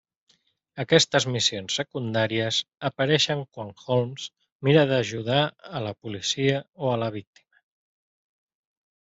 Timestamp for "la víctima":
7.05-7.63